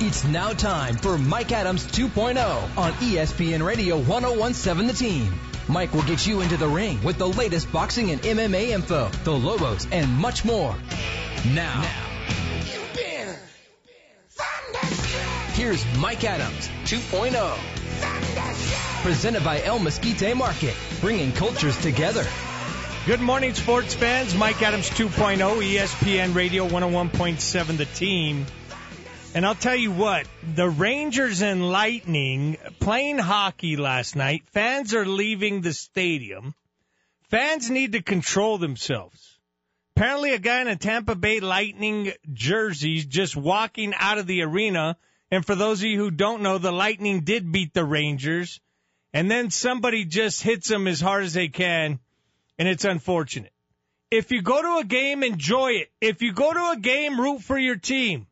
[0.00, 5.40] It's now time for Mike Adams 2.0 on ESPN Radio 1017 The Team.
[5.66, 9.32] Mike will get you into the ring with the latest boxing and MMA info, the
[9.32, 10.76] Lobos, and much more.
[11.52, 11.82] Now,
[15.54, 19.02] here's Mike Adams 2.0.
[19.02, 22.24] Presented by El Mesquite Market, bringing cultures together.
[23.04, 24.32] Good morning, sports fans.
[24.36, 28.46] Mike Adams 2.0, ESPN Radio 101.7, the team.
[29.34, 35.04] And I'll tell you what, the Rangers and Lightning playing hockey last night, fans are
[35.04, 36.54] leaving the stadium.
[37.28, 39.38] Fans need to control themselves.
[39.94, 44.96] Apparently, a guy in a Tampa Bay Lightning jersey just walking out of the arena.
[45.30, 48.60] And for those of you who don't know, the Lightning did beat the Rangers.
[49.12, 51.98] And then somebody just hits them as hard as they can.
[52.58, 53.52] And it's unfortunate.
[54.10, 55.90] If you go to a game, enjoy it.
[56.00, 58.26] If you go to a game, root for your team.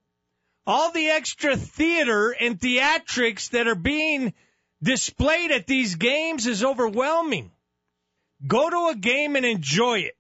[0.67, 4.35] All the extra theater and theatrics that are being
[4.83, 7.53] displayed at these games is overwhelming.
[8.47, 10.17] Go to a game and enjoy it.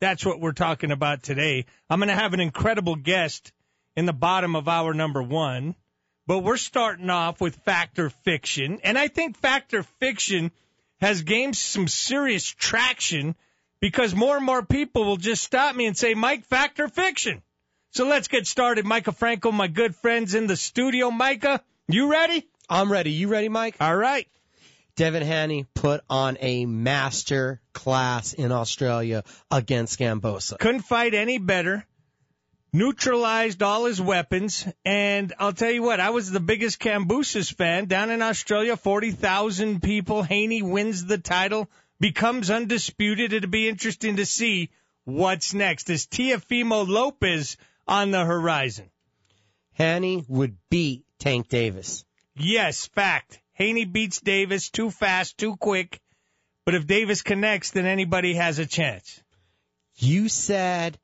[0.00, 1.66] That's what we're talking about today.
[1.88, 3.52] I'm going to have an incredible guest
[3.96, 5.74] in the bottom of hour number one,
[6.26, 8.80] but we're starting off with Factor Fiction.
[8.84, 10.52] And I think Factor Fiction
[11.00, 13.34] has gained some serious traction
[13.80, 17.42] because more and more people will just stop me and say, Mike, Factor Fiction.
[17.90, 18.84] So let's get started.
[18.84, 21.10] Micah Franco, my good friends in the studio.
[21.10, 22.46] Micah, you ready?
[22.68, 23.12] I'm ready.
[23.12, 23.76] You ready, Mike?
[23.80, 24.28] All right.
[24.96, 30.58] Devin Haney put on a master class in Australia against Kambosos.
[30.58, 31.86] Couldn't fight any better.
[32.72, 34.66] Neutralized all his weapons.
[34.84, 38.76] And I'll tell you what, I was the biggest Kambosos fan down in Australia.
[38.76, 40.22] 40,000 people.
[40.22, 43.32] Haney wins the title, becomes undisputed.
[43.32, 44.70] It'll be interesting to see
[45.04, 45.88] what's next.
[45.88, 47.56] Is Teofimo Lopez
[47.88, 48.90] on the horizon?
[49.72, 52.04] Haney would beat Tank Davis.
[52.36, 53.40] Yes, fact.
[53.54, 56.00] Haney beats Davis too fast, too quick.
[56.64, 59.22] But if Davis connects, then anybody has a chance.
[59.96, 60.98] You said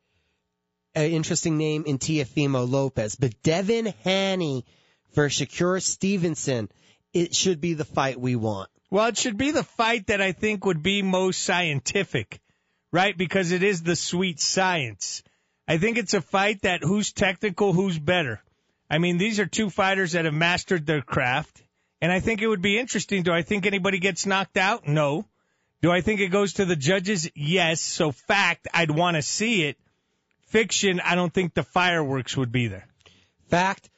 [0.95, 4.65] an interesting name in Teofimo Lopez, but Devin Haney
[5.15, 6.69] versus Shakur Stevenson,
[7.13, 8.71] it should be the fight we want.
[8.91, 12.41] Well, it should be the fight that I think would be most scientific,
[12.93, 13.17] right?
[13.17, 15.23] Because it is the sweet science.
[15.67, 18.43] I think it's a fight that who's technical, who's better.
[18.91, 21.63] I mean, these are two fighters that have mastered their craft.
[22.01, 23.23] And I think it would be interesting.
[23.23, 24.87] Do I think anybody gets knocked out?
[24.87, 25.25] No.
[25.81, 27.31] Do I think it goes to the judges?
[27.35, 27.81] Yes.
[27.81, 29.79] So fact, I'd want to see it.
[30.49, 32.87] Fiction, I don't think the fireworks would be there.
[33.49, 33.89] Fact,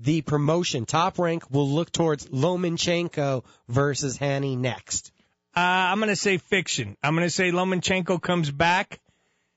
[0.00, 5.12] the promotion top rank will look towards Lomachenko versus Haney next.
[5.54, 6.96] Uh, I'm going to say fiction.
[7.02, 9.00] I'm going to say Lomachenko comes back.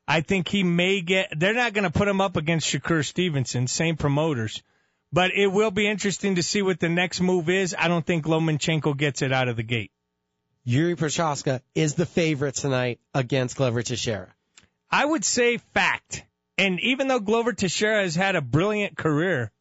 [0.08, 3.68] I think he may get, they're not going to put him up against Shakur Stevenson,
[3.68, 4.62] same promoters.
[5.12, 7.76] But it will be interesting to see what the next move is.
[7.78, 9.92] I don't think Lomachenko gets it out of the gate.
[10.66, 14.34] Yuri Prochazka is the favorite tonight against Glover Teixeira.
[14.90, 16.24] I would say fact.
[16.58, 19.52] And even though Glover Teixeira has had a brilliant career,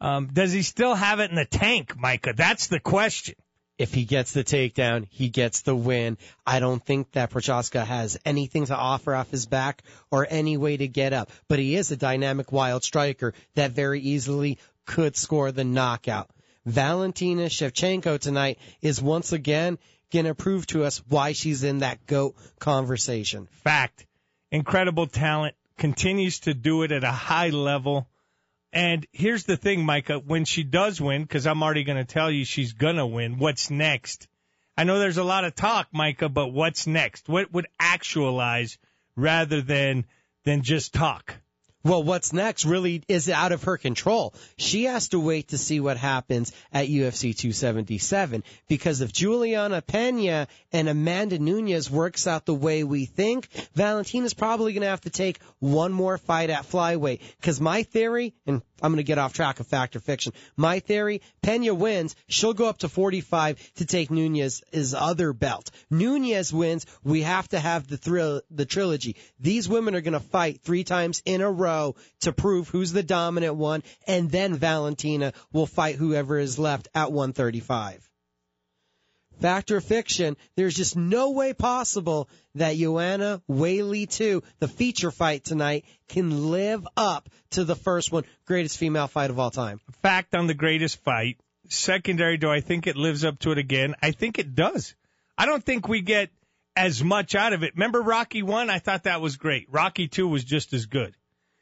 [0.00, 2.32] um, does he still have it in the tank, Micah?
[2.34, 3.34] That's the question.
[3.80, 6.18] If he gets the takedown, he gets the win.
[6.46, 10.76] I don't think that Prochazka has anything to offer off his back or any way
[10.76, 15.50] to get up, but he is a dynamic wild striker that very easily could score
[15.50, 16.28] the knockout.
[16.66, 19.78] Valentina Shevchenko tonight is once again
[20.12, 23.48] going to prove to us why she's in that GOAT conversation.
[23.64, 24.04] Fact.
[24.52, 25.54] Incredible talent.
[25.78, 28.09] Continues to do it at a high level.
[28.72, 32.30] And here's the thing, Micah, when she does win, because I'm already going to tell
[32.30, 34.28] you she's going to win, what's next?
[34.76, 37.28] I know there's a lot of talk, Micah, but what's next?
[37.28, 38.78] What would actualize
[39.16, 40.06] rather than,
[40.44, 41.34] than just talk?
[41.82, 44.34] Well, what's next really is out of her control.
[44.58, 50.46] She has to wait to see what happens at UFC 277 because if Juliana Pena
[50.72, 55.10] and Amanda Nunes works out the way we think, Valentina's probably going to have to
[55.10, 57.20] take one more fight at flyweight.
[57.40, 60.80] Because my theory, and I'm going to get off track of fact or fiction, my
[60.80, 65.70] theory, Pena wins, she'll go up to 45 to take Nunes's other belt.
[65.90, 69.16] Nunez wins, we have to have the thrill, the trilogy.
[69.38, 73.02] These women are going to fight three times in a row to prove who's the
[73.02, 78.09] dominant one, and then Valentina will fight whoever is left at 135.
[79.40, 85.44] Factor of fiction, there's just no way possible that Joanna Weili 2, the feature fight
[85.44, 89.80] tonight, can live up to the first one, greatest female fight of all time.
[90.02, 91.38] Fact on the greatest fight.
[91.68, 93.94] Secondary, do I think it lives up to it again?
[94.02, 94.94] I think it does.
[95.38, 96.30] I don't think we get
[96.76, 97.74] as much out of it.
[97.74, 98.68] Remember Rocky 1?
[98.68, 99.68] I thought that was great.
[99.70, 101.14] Rocky 2 was just as good.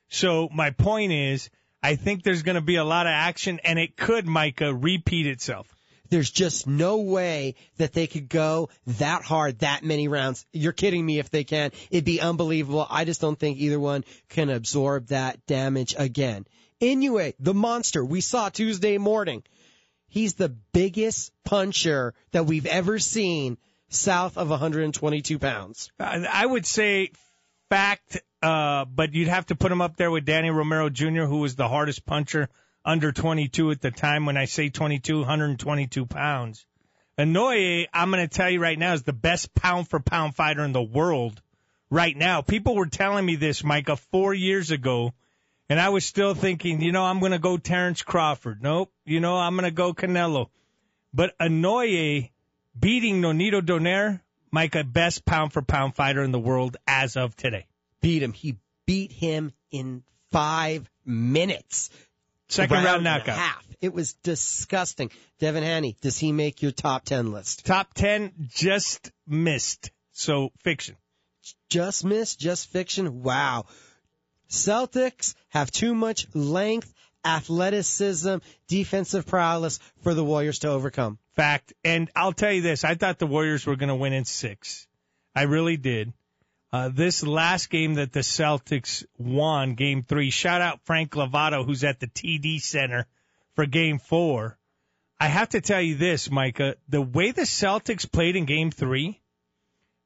[0.09, 1.51] So my point is,
[1.83, 5.27] I think there's going to be a lot of action, and it could, Micah, repeat
[5.27, 5.78] itself.
[6.11, 10.47] There's just no way that they could go that hard, that many rounds.
[10.53, 11.73] You're kidding me if they can.
[11.91, 12.87] It'd be unbelievable.
[12.89, 16.47] I just don't think either one can absorb that damage again.
[16.81, 19.43] Inoue, the monster we saw Tuesday morning.
[20.11, 23.59] He's the biggest puncher that we've ever seen
[23.91, 25.91] south of 122 pounds.
[25.99, 27.11] I would say
[27.69, 31.39] fact, uh, but you'd have to put him up there with Danny Romero Jr., who
[31.39, 32.49] was the hardest puncher
[32.89, 34.25] under 22 at the time.
[34.25, 36.65] When I say 22, 122 pounds.
[37.19, 40.65] Inoue, I'm going to tell you right now, is the best pound for pound fighter
[40.65, 41.43] in the world
[41.91, 42.41] right now.
[42.41, 45.13] People were telling me this, Micah, four years ago,
[45.69, 48.63] and I was still thinking, you know, I'm going to go Terrence Crawford.
[48.63, 48.91] Nope.
[49.05, 50.47] You know, I'm going to go Canelo.
[51.13, 52.31] But Inoue
[52.79, 54.21] beating Nonito Donaire,
[54.51, 57.67] Micah, best pound for pound fighter in the world as of today.
[58.01, 58.33] Beat him.
[58.33, 58.57] He
[58.87, 61.91] beat him in five minutes.
[62.49, 63.37] Second round, round knockout.
[63.37, 63.65] Half.
[63.81, 65.11] It was disgusting.
[65.39, 67.65] Devin Haney, does he make your top 10 list?
[67.65, 69.91] Top 10 just missed.
[70.13, 70.97] So fiction.
[71.71, 73.23] Just missed, just fiction.
[73.23, 73.67] Wow.
[74.51, 76.93] Celtics have too much length,
[77.25, 78.37] athleticism,
[78.67, 81.19] defensive prowess for the Warriors to overcome.
[81.37, 81.73] Fact.
[81.85, 84.89] And I'll tell you this, I thought the Warriors were going to win in six.
[85.37, 86.13] I really did.
[86.71, 91.83] Uh, this last game that the Celtics won, game three, shout out Frank Lovato, who's
[91.83, 93.07] at the TD Center
[93.55, 94.59] for game four.
[95.19, 99.19] I have to tell you this, Micah, the way the Celtics played in game three,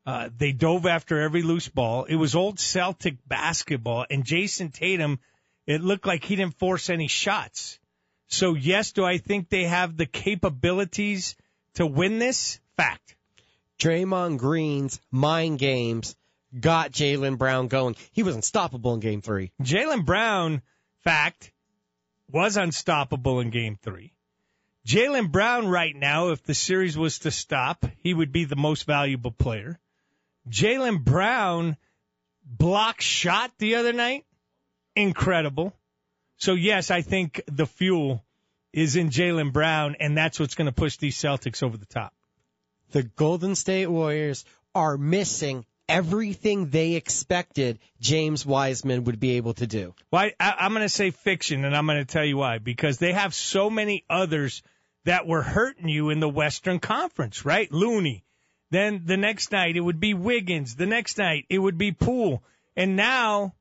[0.07, 2.05] uh, they dove after every loose ball.
[2.05, 5.19] It was old Celtic basketball, and Jayson Tatum,
[5.67, 7.81] it looked like he didn't force any shots.
[8.29, 11.35] So, yes, do I think they have the capabilities
[11.75, 12.61] to win this?
[12.77, 13.17] Fact.
[13.79, 16.17] Draymond Green's mind games
[16.59, 17.97] got Jaylen Brown going.
[18.13, 19.53] He was unstoppable in game three.
[19.63, 20.63] Jaylen Brown,
[21.05, 21.53] fact,
[22.31, 24.13] was unstoppable in game three.
[24.87, 28.85] Jaylen Brown right now, if the series was to stop, he would be the most
[28.85, 29.79] valuable player.
[30.49, 31.77] Jaylen Brown
[32.45, 34.25] block shot the other night.
[34.97, 35.73] Incredible.
[36.37, 38.25] So yes, I think the fuel
[38.73, 42.13] is in Jaylen Brown, and that's what's going to push these Celtics over the top.
[42.91, 44.45] The Golden State Warriors
[44.75, 49.95] are missing everything they expected James Wiseman would be able to do.
[50.11, 52.59] Well, I, I'm going to say fiction, and I'm going to tell you why.
[52.59, 54.63] Because they have so many others
[55.05, 57.71] that were hurting you in the Western Conference, right?
[57.73, 58.25] Looney.
[58.71, 60.77] Then the next night it would be Wiggins.
[60.77, 62.43] The next night it would be Poole.
[62.75, 63.55] And now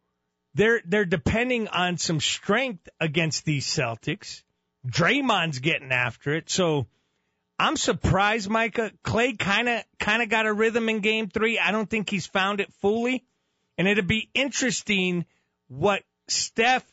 [0.53, 4.44] they're they're depending on some strength against these Celtics.
[4.88, 6.50] Draymond's getting after it.
[6.50, 6.88] So
[7.61, 8.91] I'm surprised, Micah.
[9.03, 11.59] Clay kind of kind of got a rhythm in Game Three.
[11.59, 13.23] I don't think he's found it fully,
[13.77, 15.25] and it'd be interesting
[15.67, 16.83] what Steph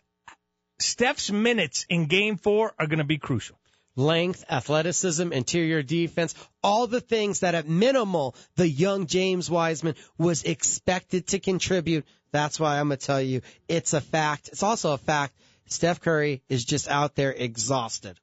[0.78, 3.58] Steph's minutes in Game Four are going to be crucial.
[3.96, 10.42] Length, athleticism, interior defense, all the things that at minimal the young James Wiseman was
[10.42, 12.06] expected to contribute.
[12.30, 14.48] That's why I'm going to tell you it's a fact.
[14.48, 15.34] It's also a fact
[15.68, 18.20] Steph Curry is just out there exhausted.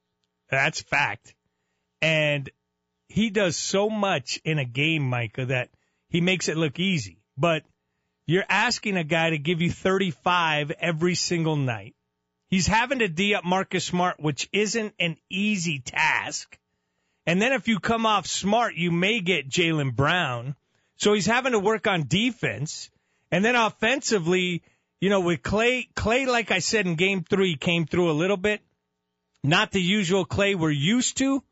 [0.52, 1.35] That's fact.
[2.06, 2.52] And
[3.08, 5.72] he does so much in a game, Micah, that
[6.08, 7.18] he makes it look easy.
[7.36, 7.64] But
[8.28, 11.96] you're asking a guy to give you 35 every single night.
[12.48, 16.60] He's having to D up Marcus Smart, which isn't an easy task.
[17.26, 20.56] And then if you come off smart, you may get Jaylen Brown.
[20.98, 22.92] So he's having to work on defense.
[23.32, 24.62] And then offensively,
[25.02, 28.38] you know, with Clay, Clay, like I said in game three, came through a little
[28.38, 28.62] bit.
[29.44, 31.44] Not the usual Clay we're used to.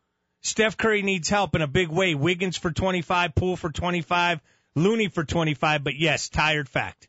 [0.43, 2.15] Steph Curry needs help in a big way.
[2.15, 4.41] Wiggins for 25, Poole for 25,
[4.75, 7.07] Looney for 25, but yes, tired fact.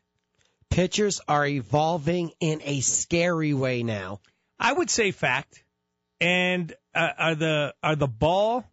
[0.69, 4.21] Pitchers are evolving in a scary way now.
[4.59, 5.63] I would say fact.
[6.21, 8.63] And uh, are the are the ball?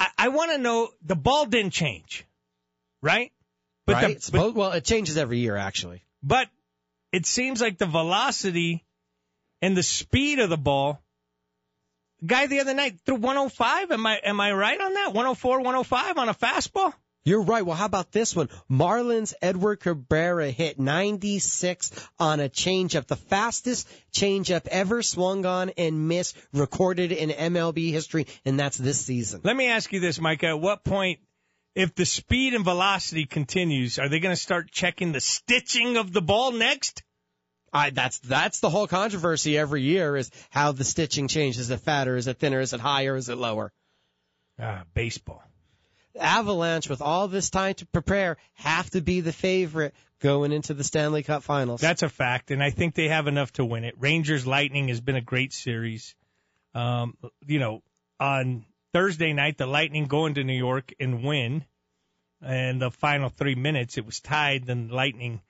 [0.00, 0.88] I, I want to know.
[1.04, 2.26] The ball didn't change,
[3.02, 3.32] right?
[3.86, 4.20] But right.
[4.20, 6.02] The, but, well, it changes every year, actually.
[6.24, 6.48] But
[7.12, 8.84] it seems like the velocity
[9.62, 11.00] and the speed of the ball
[12.24, 13.90] guy the other night threw 105.
[13.90, 15.08] Am I am I right on that?
[15.08, 16.92] 104, 105 on a fastball.
[17.26, 17.66] You're right.
[17.66, 18.48] Well, how about this one?
[18.70, 26.06] Marlins Edward Cabrera hit 96 on a changeup, the fastest changeup ever swung on and
[26.06, 29.40] missed recorded in MLB history, and that's this season.
[29.42, 30.50] Let me ask you this, Micah.
[30.50, 31.18] At what point,
[31.74, 36.12] if the speed and velocity continues, are they going to start checking the stitching of
[36.12, 37.02] the ball next?
[37.76, 41.62] I, that's that's the whole controversy every year is how the stitching changes.
[41.62, 42.16] Is it fatter?
[42.16, 42.60] Is it thinner?
[42.60, 43.16] Is it higher?
[43.16, 43.72] Is it lower?
[44.60, 45.42] Ah, baseball.
[46.18, 50.84] Avalanche, with all this time to prepare, have to be the favorite going into the
[50.84, 51.80] Stanley Cup Finals.
[51.80, 53.94] That's a fact, and I think they have enough to win it.
[53.98, 56.14] Rangers Lightning has been a great series.
[56.74, 57.16] Um,
[57.46, 57.82] you know,
[58.18, 61.64] on Thursday night, the Lightning go into New York and win,
[62.42, 64.64] and the final three minutes it was tied.
[64.64, 65.42] Then Lightning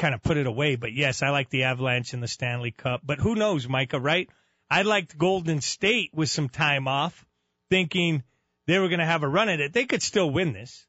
[0.00, 0.76] kind of put it away.
[0.76, 3.02] But yes, I like the Avalanche in the Stanley Cup.
[3.04, 4.00] But who knows, Micah?
[4.00, 4.28] Right?
[4.68, 7.26] I liked Golden State with some time off,
[7.68, 8.22] thinking
[8.66, 9.72] they were going to have a run at it.
[9.72, 10.86] They could still win this.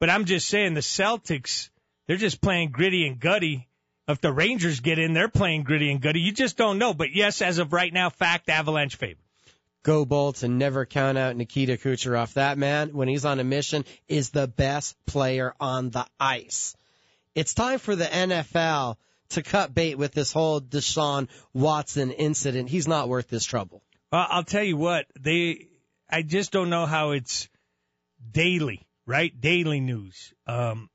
[0.00, 1.70] But I'm just saying the Celtics,
[2.06, 3.68] they're just playing gritty and gutty.
[4.06, 6.20] If the Rangers get in, they're playing gritty and gutty.
[6.20, 6.94] You just don't know.
[6.94, 9.18] But yes, as of right now, fact, Avalanche favorite.
[9.82, 12.32] Go Bolts and never count out Nikita Kucherov.
[12.34, 16.74] That man, when he's on a mission, is the best player on the ice.
[17.34, 18.96] It's time for the NFL
[19.30, 22.68] to cut bait with this whole Deshaun Watson incident.
[22.68, 23.82] He's not worth this trouble.
[24.12, 25.68] Well, I'll tell you what, they
[26.08, 27.48] I just don't know how it's
[28.30, 29.32] daily, right?
[29.40, 30.32] Daily news.
[30.46, 30.88] Um,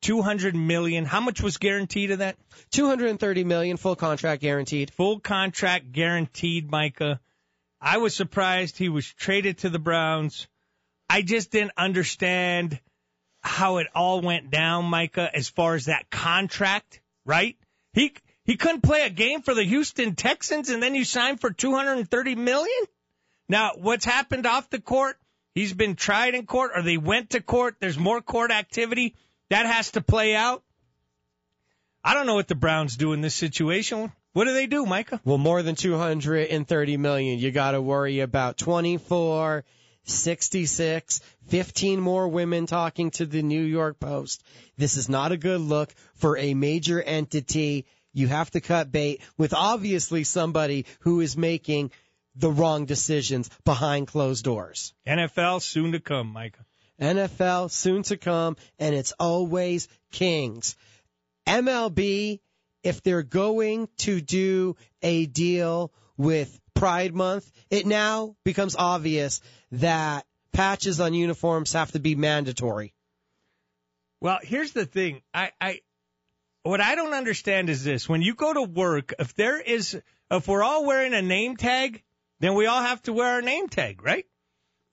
[0.00, 1.04] 200 million.
[1.04, 2.36] How much was guaranteed of that?
[2.72, 4.92] 230 million full contract guaranteed.
[4.92, 7.20] Full contract guaranteed, Micah.
[7.80, 10.48] I was surprised he was traded to the Browns.
[11.08, 12.80] I just didn't understand
[13.44, 17.56] how it all went down, Micah, as far as that contract, right?
[17.92, 21.50] He he couldn't play a game for the Houston Texans and then you signed for
[21.50, 22.84] 230 million?
[23.48, 25.16] Now, what's happened off the court?
[25.54, 27.76] He's been tried in court or they went to court.
[27.78, 29.14] There's more court activity.
[29.50, 30.62] That has to play out.
[32.02, 34.12] I don't know what the Browns do in this situation.
[34.32, 35.20] What do they do, Micah?
[35.24, 37.38] Well, more than 230 million.
[37.38, 39.64] You got to worry about 24,
[40.04, 44.42] 66, 15 more women talking to the New York Post.
[44.76, 47.86] This is not a good look for a major entity.
[48.12, 51.90] You have to cut bait with obviously somebody who is making
[52.36, 54.92] the wrong decisions behind closed doors.
[55.06, 56.64] NFL soon to come, Micah.
[57.00, 60.76] NFL soon to come, and it's always Kings.
[61.46, 62.40] MLB,
[62.82, 69.40] if they're going to do a deal with Pride Month, it now becomes obvious
[69.72, 72.94] that patches on uniforms have to be mandatory.
[74.20, 75.22] Well, here's the thing.
[75.32, 75.80] I, I,
[76.62, 78.08] what I don't understand is this.
[78.08, 80.00] When you go to work, if there is,
[80.30, 82.02] if we're all wearing a name tag,
[82.40, 84.26] then we all have to wear our name tag, right?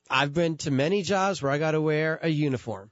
[0.10, 2.92] I've been to many jobs where I got to wear a uniform.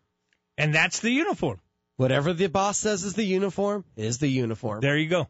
[0.57, 1.59] And that's the uniform.
[1.97, 4.79] Whatever the boss says is the uniform is the uniform.
[4.79, 5.27] There you go.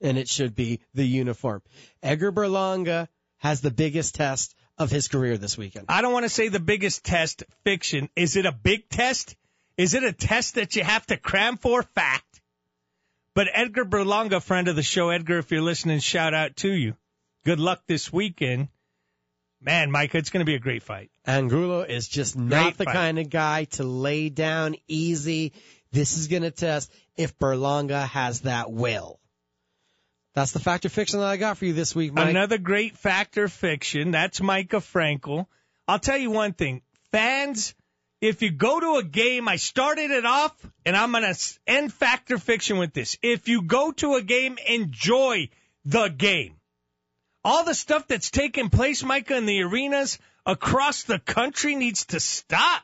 [0.00, 1.62] And it should be the uniform.
[2.02, 5.86] Edgar Berlanga has the biggest test of his career this weekend.
[5.88, 8.08] I don't want to say the biggest test fiction.
[8.16, 9.36] Is it a big test?
[9.76, 11.82] Is it a test that you have to cram for?
[11.82, 12.40] Fact.
[13.34, 16.96] But Edgar Berlanga, friend of the show, Edgar, if you're listening, shout out to you.
[17.44, 18.68] Good luck this weekend.
[19.62, 21.10] Man, Mike, it's going to be a great fight.
[21.26, 22.94] Angulo is just not Great the fight.
[22.94, 25.52] kind of guy to lay down easy.
[25.92, 29.19] This is going to test if Berlanga has that will.
[30.34, 32.30] That's the factor fiction that I got for you this week, Mike.
[32.30, 34.12] Another great factor fiction.
[34.12, 35.46] That's Micah Frankel.
[35.88, 36.82] I'll tell you one thing.
[37.10, 37.74] Fans,
[38.20, 40.54] if you go to a game, I started it off
[40.86, 43.16] and I'm going to end factor fiction with this.
[43.22, 45.48] If you go to a game, enjoy
[45.84, 46.54] the game.
[47.42, 52.20] All the stuff that's taking place, Micah, in the arenas across the country needs to
[52.20, 52.82] stop.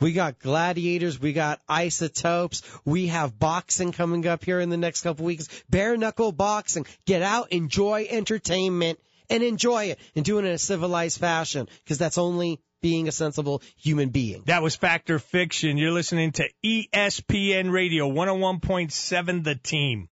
[0.00, 5.02] We got gladiators, we got isotopes, we have boxing coming up here in the next
[5.02, 5.48] couple weeks.
[5.70, 6.86] Bare knuckle boxing.
[7.06, 8.98] Get out, enjoy entertainment,
[9.30, 13.12] and enjoy it, and do it in a civilized fashion, because that's only being a
[13.12, 14.42] sensible human being.
[14.44, 15.78] That was Factor Fiction.
[15.78, 20.08] You're listening to ESPN Radio 101.7 The Team.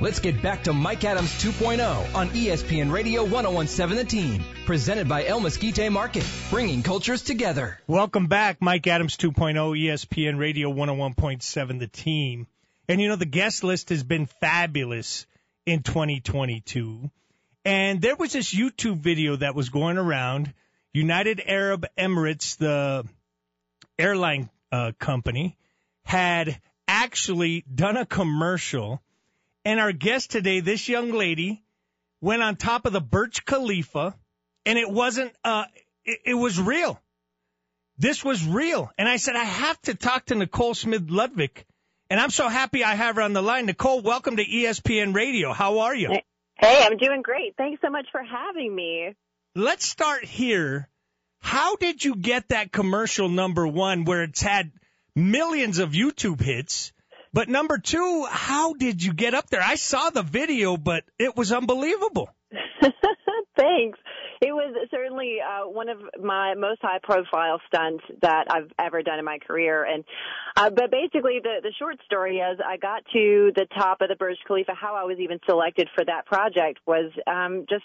[0.00, 4.44] Let's get back to Mike Adams 2.0 on ESPN Radio 1017 The Team.
[4.64, 7.78] Presented by El Mesquite Market, bringing cultures together.
[7.86, 12.46] Welcome back, Mike Adams 2.0, ESPN Radio 101.7, the team.
[12.88, 15.26] And you know, the guest list has been fabulous
[15.66, 17.10] in 2022.
[17.66, 20.54] And there was this YouTube video that was going around.
[20.94, 23.06] United Arab Emirates, the
[23.98, 25.58] airline uh, company,
[26.04, 26.58] had
[26.88, 29.02] actually done a commercial.
[29.64, 31.62] And our guest today, this young lady,
[32.20, 34.14] went on top of the Burj Khalifa,
[34.64, 35.64] and it wasn't, uh,
[36.04, 37.00] it, it was real.
[37.98, 38.90] This was real.
[38.96, 41.64] And I said, I have to talk to Nicole Smith Ludwig.
[42.08, 43.66] And I'm so happy I have her on the line.
[43.66, 45.52] Nicole, welcome to ESPN Radio.
[45.52, 46.08] How are you?
[46.58, 47.54] Hey, I'm doing great.
[47.56, 49.14] Thanks so much for having me.
[49.54, 50.88] Let's start here.
[51.40, 54.72] How did you get that commercial number one where it's had
[55.14, 56.92] millions of YouTube hits?
[57.32, 59.62] But number two, how did you get up there?
[59.62, 62.30] I saw the video, but it was unbelievable.
[63.56, 63.98] Thanks.
[64.40, 69.18] It was certainly uh, one of my most high profile stunts that I've ever done
[69.18, 69.84] in my career.
[69.84, 70.02] And,
[70.56, 74.16] uh, but basically the, the short story is I got to the top of the
[74.16, 74.72] Burj Khalifa.
[74.74, 77.84] How I was even selected for that project was, um, just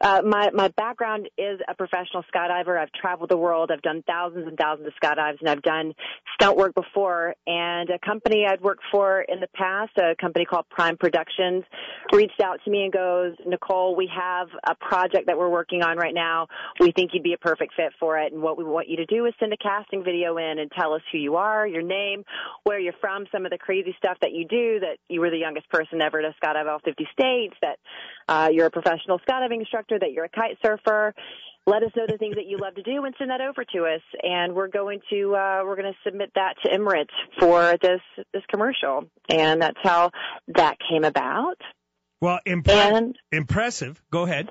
[0.00, 2.78] uh, my my background is a professional skydiver.
[2.78, 3.70] I've traveled the world.
[3.72, 5.94] I've done thousands and thousands of skydives, and I've done
[6.34, 7.34] stunt work before.
[7.46, 11.64] And a company I'd worked for in the past, a company called Prime Productions,
[12.12, 15.96] reached out to me and goes, Nicole, we have a project that we're working on
[15.96, 16.46] right now.
[16.80, 19.06] We think you'd be a perfect fit for it, and what we want you to
[19.06, 22.24] do is send a casting video in and tell us who you are, your name,
[22.64, 25.38] where you're from, some of the crazy stuff that you do, that you were the
[25.38, 27.78] youngest person ever to skydive all 50 states, that
[28.28, 31.14] uh, you're a professional skydiving instructor, that you're a kite surfer.
[31.66, 33.86] Let us know the things that you love to do and send that over to
[33.86, 34.00] us.
[34.22, 37.06] And we're going to uh, we're going to submit that to Emirates
[37.40, 38.00] for this
[38.32, 39.06] this commercial.
[39.28, 40.10] And that's how
[40.54, 41.56] that came about.
[42.20, 44.00] Well, impre- and, impressive.
[44.10, 44.48] Go ahead.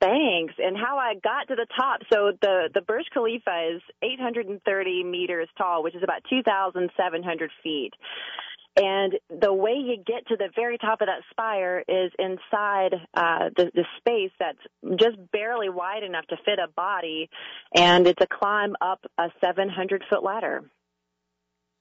[0.00, 0.54] Thanks.
[0.58, 2.00] And how I got to the top.
[2.12, 7.92] So the the Burj Khalifa is 830 meters tall, which is about 2,700 feet.
[8.76, 13.48] And the way you get to the very top of that spire is inside uh,
[13.56, 17.30] the, the space that's just barely wide enough to fit a body,
[17.74, 20.62] and it's a climb up a 700 foot ladder.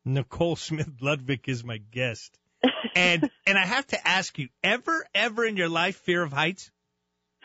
[0.06, 2.38] Nicole Smith Ludwig is my guest,
[2.96, 6.72] and and I have to ask you, ever ever in your life fear of heights?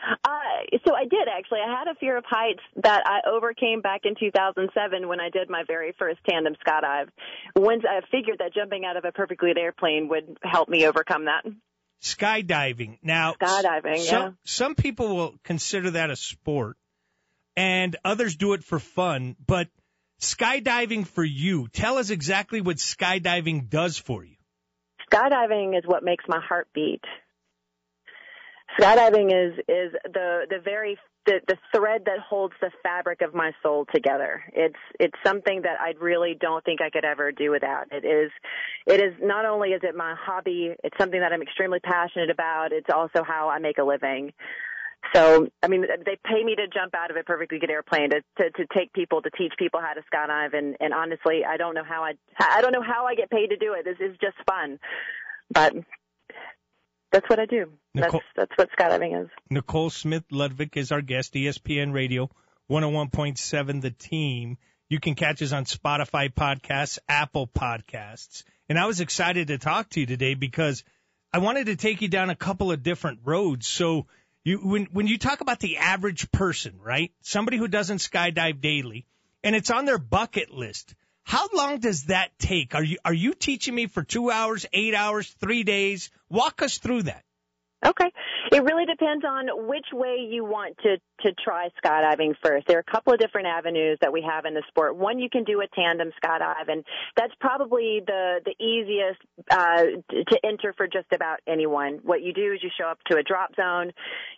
[0.03, 1.59] Uh, so I did actually.
[1.59, 5.49] I had a fear of heights that I overcame back in 2007 when I did
[5.49, 7.09] my very first tandem skydive.
[7.55, 11.25] Once I figured that jumping out of a perfectly lit airplane would help me overcome
[11.25, 11.43] that.
[12.01, 12.97] Skydiving.
[13.03, 13.99] Now, skydiving.
[13.99, 14.31] Some, yeah.
[14.43, 16.77] Some people will consider that a sport,
[17.55, 19.35] and others do it for fun.
[19.45, 19.67] But
[20.19, 24.35] skydiving for you, tell us exactly what skydiving does for you.
[25.11, 27.01] Skydiving is what makes my heart beat
[28.79, 33.51] skydiving is is the the very the, the thread that holds the fabric of my
[33.61, 34.43] soul together.
[34.53, 37.87] It's it's something that I really don't think I could ever do without.
[37.91, 38.31] It is
[38.87, 42.71] it is not only is it my hobby, it's something that I'm extremely passionate about.
[42.71, 44.33] It's also how I make a living.
[45.15, 48.21] So, I mean, they pay me to jump out of a perfectly good airplane to,
[48.37, 50.55] to, to take people, to teach people how to skydive.
[50.55, 53.47] And, and honestly, I don't know how I, I don't know how I get paid
[53.47, 53.83] to do it.
[53.83, 54.79] This is just fun.
[55.49, 55.73] But
[57.11, 57.71] that's what I do.
[57.93, 59.29] Nicole, that's that's what skydiving is.
[59.49, 61.33] Nicole Smith Ludwig is our guest.
[61.33, 62.29] ESPN Radio
[62.69, 64.57] 101.7 The Team.
[64.89, 68.43] You can catch us on Spotify podcasts, Apple podcasts.
[68.67, 70.83] And I was excited to talk to you today because
[71.33, 73.67] I wanted to take you down a couple of different roads.
[73.67, 74.07] So
[74.43, 77.11] you when when you talk about the average person, right?
[77.21, 79.05] Somebody who doesn't skydive daily
[79.43, 80.95] and it's on their bucket list.
[81.23, 82.75] How long does that take?
[82.75, 86.09] Are you are you teaching me for two hours, eight hours, three days?
[86.29, 87.23] Walk us through that.
[87.83, 88.11] Okay.
[88.51, 92.67] It really depends on which way you want to, to try skydiving first.
[92.67, 94.95] There are a couple of different avenues that we have in the sport.
[94.95, 96.83] One, you can do a tandem skydive, and
[97.15, 101.99] that's probably the, the easiest uh, to enter for just about anyone.
[102.03, 103.91] What you do is you show up to a drop zone,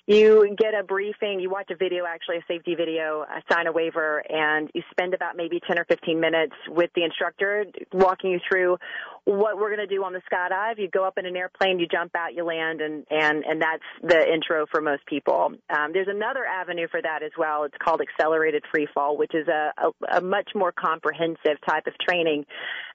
[0.05, 3.71] you get a briefing, you watch a video, actually a safety video, uh, sign a
[3.71, 8.39] waiver, and you spend about maybe 10 or 15 minutes with the instructor walking you
[8.49, 8.77] through
[9.23, 10.77] what we're going to do on the skydive.
[10.77, 13.83] You go up in an airplane, you jump out, you land, and, and and that's
[14.01, 15.53] the intro for most people.
[15.69, 17.63] Um, there's another avenue for that as well.
[17.63, 21.93] It's called accelerated free fall, which is a, a, a much more comprehensive type of
[22.05, 22.45] training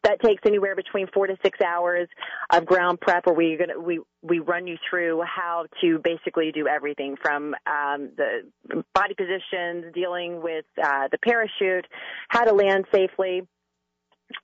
[0.05, 2.09] that takes anywhere between four to six hours
[2.53, 6.67] of ground prep, where we gonna we we run you through how to basically do
[6.67, 11.87] everything from um, the body positions, dealing with uh, the parachute,
[12.29, 13.43] how to land safely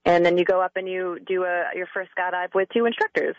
[0.04, 3.36] and then you go up and you do a, your first skydive with two instructors.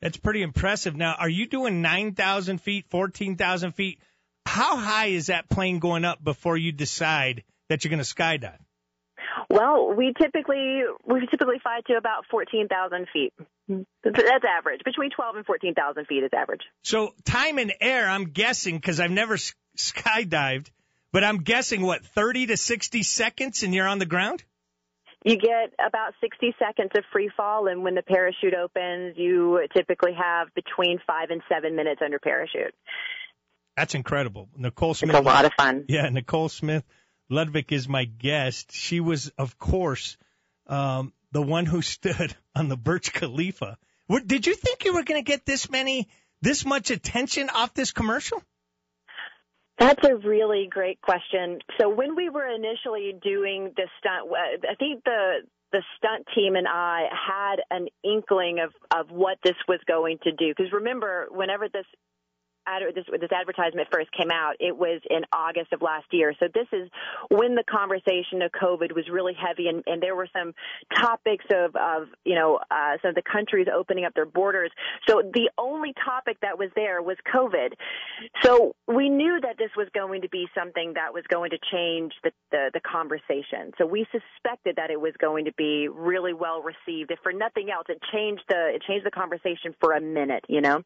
[0.00, 0.96] That's pretty impressive.
[0.96, 3.98] Now, are you doing 9,000 feet, 14,000 feet?
[4.46, 8.58] How high is that plane going up before you decide that you're going to skydive?
[9.50, 13.32] Well, we typically we typically fly to about 14,000 feet.
[13.68, 14.80] That's average.
[14.84, 16.62] Between 12 and 14,000 feet is average.
[16.82, 19.36] So time in air, I'm guessing, because I've never
[19.76, 20.70] skydived,
[21.12, 24.42] but I'm guessing what 30 to 60 seconds, and you're on the ground.
[25.24, 30.12] You get about 60 seconds of free fall, and when the parachute opens, you typically
[30.14, 32.74] have between five and seven minutes under parachute.
[33.76, 34.48] That's incredible.
[34.56, 35.10] Nicole Smith.
[35.10, 35.84] It's a lot of fun.
[35.88, 36.84] Yeah, Nicole Smith
[37.28, 38.72] Ludwig is my guest.
[38.72, 40.16] She was, of course,
[40.66, 43.78] um, the one who stood on the Burj Khalifa.
[44.26, 46.08] Did you think you were going to get this many,
[46.40, 48.42] this much attention off this commercial?
[49.78, 51.60] That's a really great question.
[51.78, 54.28] So when we were initially doing this stunt,
[54.68, 59.54] I think the the stunt team and I had an inkling of of what this
[59.68, 60.48] was going to do.
[60.48, 61.86] Because remember, whenever this
[62.68, 66.34] ad, this, this advertisement first came out, it was in August of last year.
[66.38, 66.88] So this is
[67.30, 70.52] when the conversation of COVID was really heavy, and, and there were some
[70.94, 74.70] topics of, of you know, uh, some of the countries opening up their borders.
[75.08, 77.70] So the only topic that was there was COVID.
[78.42, 82.12] So we knew that this was going to be something that was going to change
[82.22, 83.72] the, the, the conversation.
[83.78, 87.10] So we suspected that it was going to be really well received.
[87.10, 90.60] If for nothing else, it changed the it changed the conversation for a minute, you
[90.60, 90.82] know.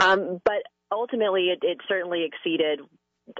[0.00, 2.80] Um, but ultimately, it, it certainly exceeded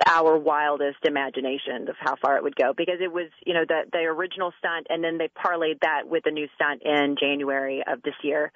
[0.05, 3.83] our wildest imaginations of how far it would go because it was, you know, the
[3.93, 8.03] the original stunt and then they parlayed that with a new stunt in January of
[8.03, 8.51] this year.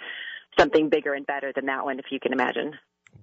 [0.59, 2.73] Something bigger and better than that one if you can imagine.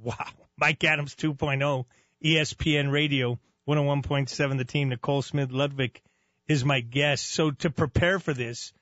[0.01, 0.27] Wow.
[0.57, 1.85] Mike Adams 2.0,
[2.23, 6.01] ESPN Radio, 101.7 the team, Nicole Smith Ludwig
[6.47, 7.29] is my guest.
[7.29, 8.73] So to prepare for this,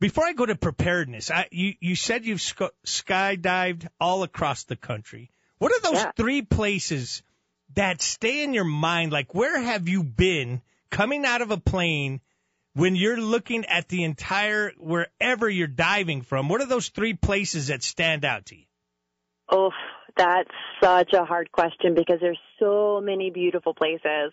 [0.00, 4.74] before I go to preparedness, I, you, you said you've sc- skydived all across the
[4.74, 5.30] country.
[5.62, 6.10] What are those Yeah.
[6.16, 7.22] three places
[7.74, 9.12] that stay in your mind?
[9.12, 12.20] Like, where have you been coming out of a plane
[12.72, 16.48] when you're looking at the entire, wherever you're diving from?
[16.48, 18.64] What are those three places that stand out to you?
[19.52, 19.70] Oh,
[20.16, 20.50] that's
[20.82, 24.32] such a hard question because there's so many beautiful places.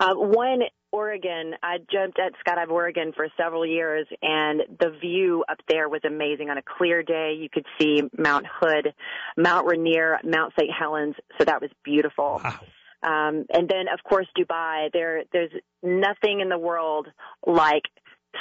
[0.00, 1.54] Uh, one, Oregon.
[1.62, 6.50] I jumped at Skydive Oregon for several years, and the view up there was amazing.
[6.50, 8.94] On a clear day, you could see Mount Hood,
[9.36, 10.70] Mount Rainier, Mount St.
[10.70, 11.14] Helens.
[11.38, 12.40] So that was beautiful.
[12.44, 12.60] Wow.
[13.02, 14.92] Um, and then, of course, Dubai.
[14.92, 15.50] There, there's
[15.82, 17.08] nothing in the world
[17.44, 17.82] like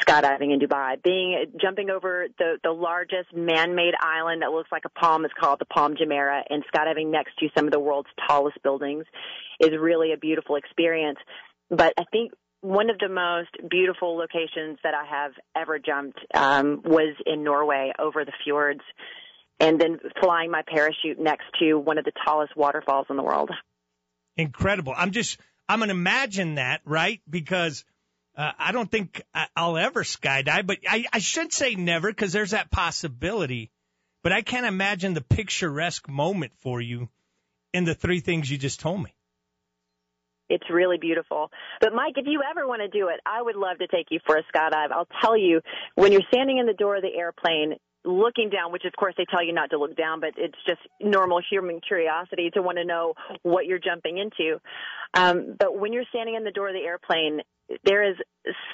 [0.05, 1.01] skydiving in Dubai.
[1.01, 5.59] Being jumping over the the largest man-made island that looks like a palm is called
[5.59, 9.05] the Palm Jumeirah, and skydiving next to some of the world's tallest buildings
[9.59, 11.19] is really a beautiful experience.
[11.69, 16.81] But I think one of the most beautiful locations that I have ever jumped um,
[16.85, 18.81] was in Norway over the fjords,
[19.59, 23.51] and then flying my parachute next to one of the tallest waterfalls in the world.
[24.37, 24.93] incredible.
[24.95, 27.21] I'm just, I'm going to imagine that, right?
[27.29, 27.83] Because
[28.35, 29.21] uh, I don't think
[29.55, 33.71] I'll ever skydive, but I, I should say never because there's that possibility.
[34.23, 37.09] But I can't imagine the picturesque moment for you
[37.73, 39.13] in the three things you just told me.
[40.51, 41.49] It's really beautiful.
[41.79, 44.19] But Mike, if you ever want to do it, I would love to take you
[44.25, 44.91] for a skydive.
[44.91, 45.61] I'll tell you,
[45.95, 49.25] when you're standing in the door of the airplane, looking down, which of course they
[49.29, 52.83] tell you not to look down, but it's just normal human curiosity to want to
[52.83, 54.59] know what you're jumping into.
[55.13, 57.41] Um, but when you're standing in the door of the airplane,
[57.85, 58.15] there is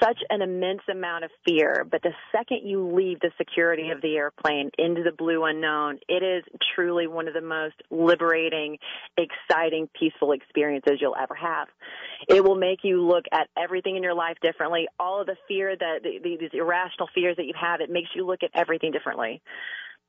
[0.02, 1.86] such an immense amount of fear.
[1.90, 6.22] But the second you leave the security of the airplane into the blue unknown, it
[6.22, 8.78] is truly one of the most liberating,
[9.16, 11.68] exciting, peaceful experiences you'll ever have.
[12.28, 14.88] It will make you look at everything in your life differently.
[14.98, 18.08] All of the fear that the, the, these irrational fears that you have, it makes
[18.14, 19.42] you look at everything differently.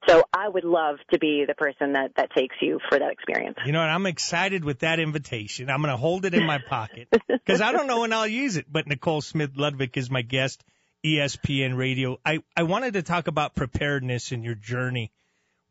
[0.08, 3.58] So I would love to be the person that, that takes you for that experience.
[3.66, 3.90] You know what?
[3.90, 5.70] I'm excited with that invitation.
[5.70, 8.56] I'm going to hold it in my pocket because I don't know when I'll use
[8.56, 8.66] it.
[8.72, 10.64] But Nicole Smith Ludwig is my guest,
[11.06, 12.20] ESPN Radio.
[12.26, 15.12] I, I wanted to talk about preparedness in your journey.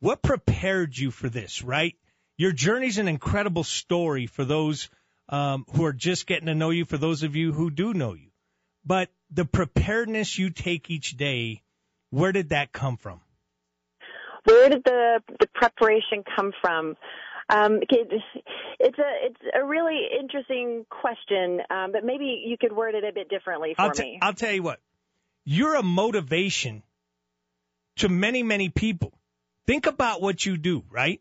[0.01, 1.97] What prepared you for this, right?
[2.37, 4.89] Your journey's an incredible story for those
[5.29, 8.15] um, who are just getting to know you, for those of you who do know
[8.15, 8.31] you.
[8.85, 11.63] But the preparedness you take each day,
[12.11, 13.21] where did that come from?
[14.49, 16.97] Where did the the preparation come from?
[17.51, 18.23] Um, it,
[18.81, 23.13] it's a it's a really interesting question, um, but maybe you could word it a
[23.13, 24.19] bit differently for I'll, t- me.
[24.21, 24.81] I'll tell you what.
[25.45, 26.83] You're a motivation
[27.97, 29.13] to many, many people.
[29.67, 31.21] Think about what you do, right?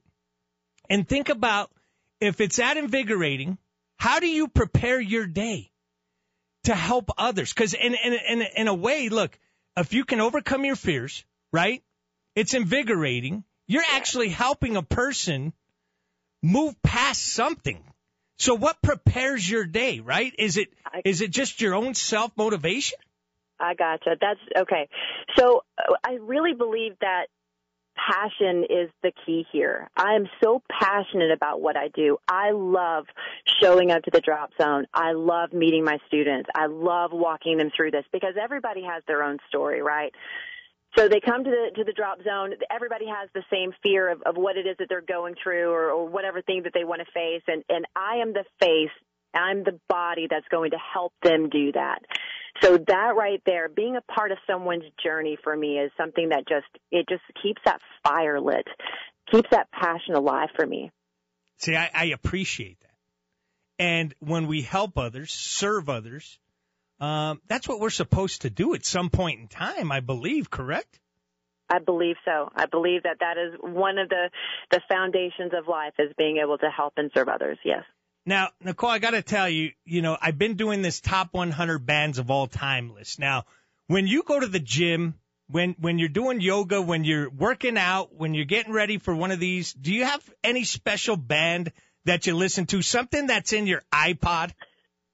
[0.90, 1.72] And think about
[2.20, 3.58] if it's that invigorating,
[3.98, 5.72] how do you prepare your day
[6.64, 7.54] to help others?
[7.54, 9.38] Because in, in, in, in a way, look,
[9.76, 11.84] if you can overcome your fears, right?
[12.38, 13.44] It's invigorating.
[13.66, 15.54] You're actually helping a person
[16.44, 17.84] move past something.
[18.38, 20.32] So what prepares your day, right?
[20.38, 20.72] Is it
[21.04, 23.00] is it just your own self motivation?
[23.60, 24.18] I gotcha.
[24.22, 24.88] That's okay.
[25.36, 27.26] So uh, I really believe that
[27.98, 29.90] passion is the key here.
[29.98, 32.20] I am so passionate about what I do.
[32.28, 33.08] I love
[33.60, 34.86] showing up to the drop zone.
[34.94, 36.50] I love meeting my students.
[36.56, 40.14] I love walking them through this because everybody has their own story, right?
[40.98, 42.54] So they come to the to the drop zone.
[42.72, 45.92] Everybody has the same fear of, of what it is that they're going through, or,
[45.92, 47.44] or whatever thing that they want to face.
[47.48, 48.90] And and I am the face.
[49.34, 52.00] I'm the body that's going to help them do that.
[52.62, 56.48] So that right there, being a part of someone's journey for me is something that
[56.48, 58.68] just it just keeps that fire lit,
[59.32, 60.92] keeps that passion alive for me.
[61.58, 62.88] See, I, I appreciate that.
[63.78, 66.40] And when we help others, serve others,
[67.00, 71.00] um, that's what we're supposed to do at some point in time, I believe, correct?
[71.70, 72.50] I believe so.
[72.56, 74.30] I believe that that is one of the
[74.72, 77.58] the foundations of life is being able to help and serve others.
[77.64, 77.84] Yes.
[78.26, 81.86] Now, Nicole, I got to tell you, you know, I've been doing this top 100
[81.86, 83.20] bands of all time list.
[83.20, 83.46] Now,
[83.88, 85.16] when you go to the gym,
[85.48, 89.32] when when you're doing yoga, when you're working out, when you're getting ready for one
[89.32, 91.72] of these, do you have any special band
[92.06, 92.82] that you listen to?
[92.82, 94.54] Something that's in your iPod?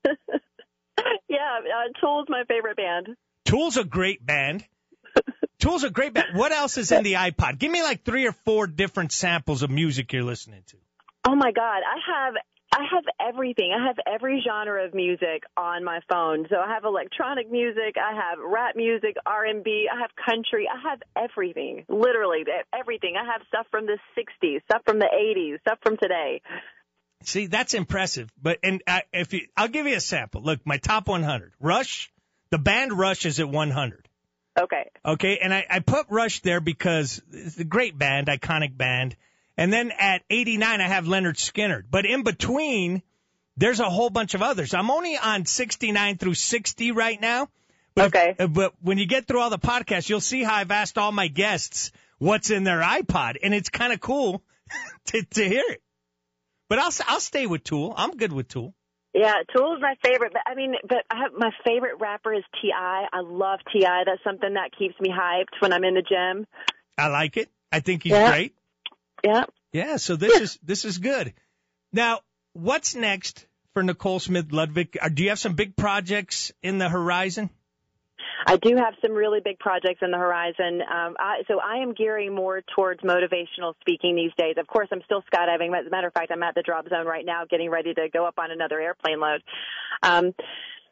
[1.44, 3.10] yeah, uh, Tool's my favorite band.
[3.46, 4.64] Tool's a great band.
[5.60, 6.36] Tool's a great band.
[6.36, 7.60] What else is in the iPod?
[7.60, 10.78] Give me like three or four different samples of music you're listening to.
[11.26, 12.34] Oh my God, I have
[12.74, 13.72] I have everything.
[13.72, 16.48] I have every genre of music on my phone.
[16.50, 21.00] So I have electronic music, I have rap music, R&B, I have country, I have
[21.16, 21.86] everything.
[21.88, 23.14] Literally everything.
[23.16, 26.42] I have stuff from the 60s, stuff from the 80s, stuff from today.
[27.26, 28.32] See, that's impressive.
[28.42, 30.42] But and I, if you, I'll give you a sample.
[30.42, 31.54] Look, my top 100.
[31.60, 32.12] Rush,
[32.50, 34.08] the band Rush is at 100.
[34.60, 34.90] Okay.
[35.04, 39.16] Okay, and I, I put Rush there because it's a great band, iconic band.
[39.58, 41.86] And then at 89, I have Lynyrd Skynyrd.
[41.90, 43.02] But in between,
[43.58, 44.74] there's a whole bunch of others.
[44.74, 47.50] I'm only on 69 through 60 right now.
[47.96, 48.36] But okay.
[48.38, 51.12] If, but when you get through all the podcasts, you'll see how I've asked all
[51.12, 54.42] my guests what's in their iPod, and it's kind of cool
[55.06, 55.82] to, to hear it.
[56.74, 57.94] But I'll I'll stay with Tool.
[57.96, 58.74] I'm good with Tool.
[59.14, 60.34] Yeah, Tool's my favorite.
[60.34, 63.06] But I mean, but I have, my favorite rapper is T.I.
[63.14, 64.06] I love T.I.
[64.08, 66.48] That's something that keeps me hyped when I'm in the gym.
[66.98, 67.52] I like it.
[67.72, 68.28] I think he's yeah.
[68.28, 68.56] great.
[69.24, 69.44] Yeah.
[69.72, 69.98] Yeah.
[69.98, 71.36] So this is this is good.
[71.92, 72.22] Now,
[72.54, 74.98] what's next for Nicole Smith Ludwig?
[75.00, 77.52] Uh, do you have some big projects in the horizon?
[78.46, 80.82] I do have some really big projects in the horizon.
[80.82, 84.56] Um, I, so I am gearing more towards motivational speaking these days.
[84.58, 85.78] Of course, I'm still skydiving.
[85.78, 88.10] As a matter of fact, I'm at the drop zone right now, getting ready to
[88.12, 89.42] go up on another airplane load.
[90.02, 90.34] Um,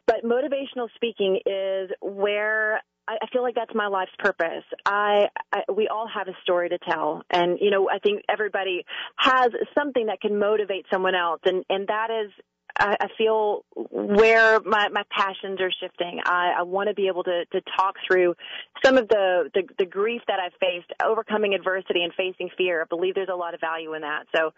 [0.06, 4.64] but motivational speaking is where I feel like that's my life's purpose.
[4.86, 8.84] I, I we all have a story to tell, and you know I think everybody
[9.16, 12.30] has something that can motivate someone else, and and that is
[12.78, 16.20] I, I feel where my my passions are shifting.
[16.24, 18.34] I, I want to be able to to talk through
[18.84, 22.82] some of the, the the grief that I've faced, overcoming adversity and facing fear.
[22.82, 24.24] I believe there's a lot of value in that.
[24.34, 24.52] So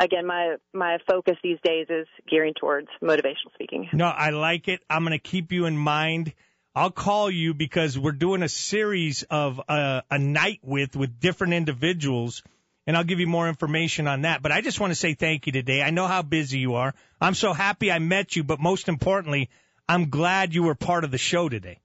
[0.00, 3.88] again, my my focus these days is gearing towards motivational speaking.
[3.92, 4.80] No, I like it.
[4.88, 6.32] I'm going to keep you in mind
[6.74, 11.52] I'll call you because we're doing a series of uh, a night with with different
[11.52, 12.42] individuals,
[12.86, 14.42] and I'll give you more information on that.
[14.42, 15.82] But I just want to say thank you today.
[15.82, 16.94] I know how busy you are.
[17.20, 19.50] I'm so happy I met you, but most importantly,
[19.88, 21.78] I'm glad you were part of the show today.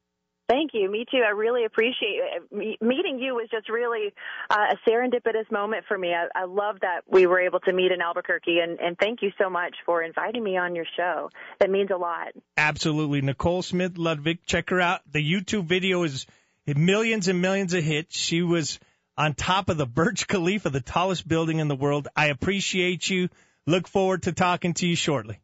[0.50, 0.90] Thank you.
[0.90, 1.22] Me too.
[1.28, 2.82] I really appreciate it.
[2.82, 4.14] Meeting you was just really
[4.50, 6.14] uh, a serendipitous moment for me.
[6.14, 9.32] I, I love that we were able to meet in Albuquerque, and, and thank you
[9.38, 11.30] so much for inviting me on your show.
[11.60, 12.30] That means a lot.
[12.56, 13.20] Absolutely.
[13.20, 15.02] Nicole Smith Ludwig, check her out.
[15.12, 16.26] The YouTube video is
[16.66, 18.18] millions and millions of hits.
[18.18, 18.80] She was
[19.18, 22.08] on top of the Burj Khalifa, the tallest building in the world.
[22.16, 23.30] I appreciate you.
[23.66, 25.40] Look forward to talking to you shortly.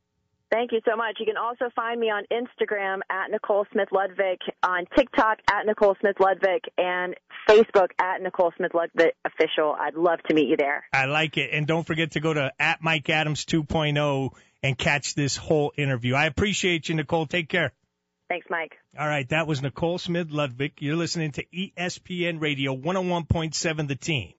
[0.54, 1.18] Thank you so much.
[1.20, 5.96] You can also find me on Instagram at Nicole Smith Ludwig, on TikTok at Nicole
[6.00, 7.16] Smith Ludwig, and
[7.50, 9.76] Facebook at Nicole Smith Ludwig official.
[9.78, 10.86] I'd love to meet you there.
[10.94, 11.50] I like it.
[11.54, 14.30] And don't forget to go to at Mike Adams 2.0
[14.62, 16.14] and catch this whole interview.
[16.14, 17.26] I appreciate you, Nicole.
[17.26, 17.74] Take care.
[18.34, 18.80] Thanks, Mike.
[18.98, 19.30] All right.
[19.30, 20.74] That was Nicole Smith Ludwig.
[20.80, 24.34] You're listening to ESPN Radio 101.7 The Team.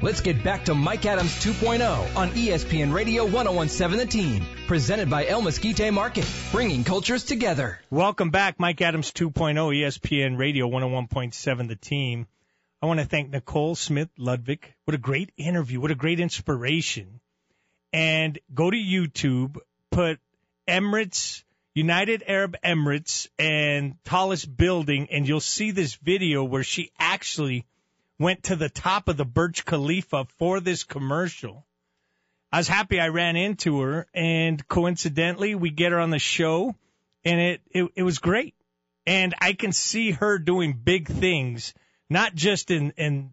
[0.00, 5.26] Let's get back to Mike Adams 2.0 on ESPN Radio 1017 The Team, presented by
[5.26, 7.78] El Mesquite Market, bringing cultures together.
[7.90, 12.26] Welcome back, Mike Adams 2.0, ESPN Radio 101.7 The Team.
[12.80, 14.72] I want to thank Nicole Smith Ludwig.
[14.86, 15.78] What a great interview.
[15.78, 17.20] What a great inspiration.
[17.92, 19.58] And go to YouTube,
[19.90, 20.20] put
[20.66, 21.42] Emirates,
[21.74, 27.64] United Arab Emirates, and tallest building, and you'll see this video where she actually
[28.18, 31.66] went to the top of the Burj Khalifa for this commercial.
[32.52, 36.74] I was happy I ran into her, and coincidentally, we get her on the show,
[37.24, 38.54] and it, it, it was great.
[39.06, 41.72] And I can see her doing big things,
[42.10, 43.30] not just in, in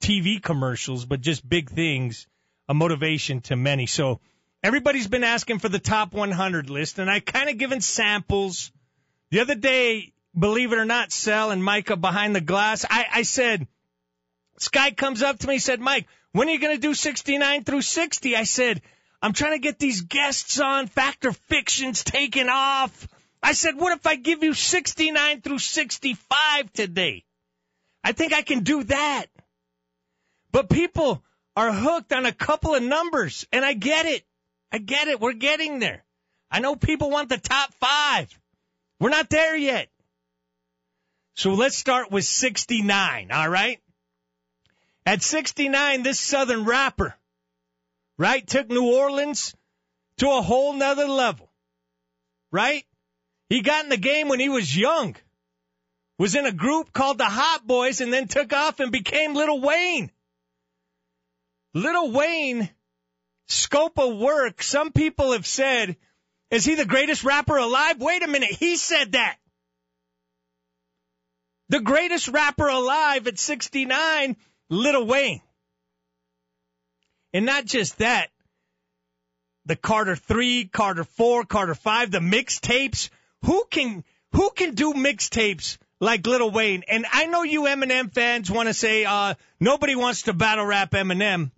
[0.00, 2.28] TV commercials, but just big things,
[2.68, 3.86] a motivation to many.
[3.86, 4.20] So
[4.62, 8.70] everybody's been asking for the top 100 list, and I kind of given samples.
[9.30, 13.22] The other day, believe it or not, Sal and Micah behind the glass, I, I
[13.22, 13.66] said,
[14.54, 17.64] this guy comes up to me said, Mike, when are you going to do 69
[17.64, 18.36] through 60?
[18.36, 18.82] I said,
[19.20, 20.86] I'm trying to get these guests on.
[20.86, 23.08] Factor Fiction's taking off.
[23.42, 27.24] I said, what if I give you 69 through 65 today?
[28.04, 29.26] I think I can do that.
[30.50, 31.22] But people
[31.56, 34.24] are hooked on a couple of numbers, and I get it.
[34.72, 35.20] I get it.
[35.20, 36.02] We're getting there.
[36.50, 38.36] I know people want the top five.
[38.98, 39.88] We're not there yet.
[41.34, 43.80] So let's start with 69, all right?
[45.04, 47.14] At 69, this Southern rapper,
[48.18, 49.54] right, took New Orleans
[50.18, 51.50] to a whole nother level,
[52.50, 52.84] right?
[53.48, 55.16] He got in the game when he was young,
[56.18, 59.60] was in a group called the Hot Boys, and then took off and became Lil
[59.60, 60.10] Wayne.
[61.74, 62.70] Lil Wayne,
[63.52, 65.96] scope of work, some people have said,
[66.50, 68.00] is he the greatest rapper alive?
[68.00, 69.36] Wait a minute, he said that.
[71.68, 74.36] The greatest rapper alive at 69,
[74.68, 75.40] Lil Wayne.
[77.32, 78.28] And not just that,
[79.64, 83.08] the Carter 3, Carter 4, Carter 5, the mixtapes.
[83.44, 86.84] Who can, who can do mixtapes like Lil Wayne?
[86.88, 90.90] And I know you Eminem fans want to say, uh, nobody wants to battle rap
[90.90, 91.52] Eminem.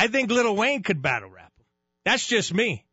[0.00, 1.66] I think Lil Wayne could battle rap him.
[2.06, 2.86] That's just me.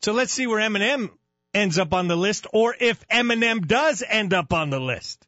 [0.00, 1.10] So let's see where Eminem
[1.52, 5.26] ends up on the list or if Eminem does end up on the list.